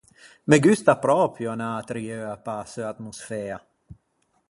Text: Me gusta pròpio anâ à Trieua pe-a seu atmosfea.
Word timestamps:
Me 0.49 0.57
gusta 0.65 0.93
pròpio 1.05 1.47
anâ 1.51 1.67
à 1.75 1.85
Trieua 1.87 2.35
pe-a 2.45 2.65
seu 2.71 2.85
atmosfea. 2.93 3.57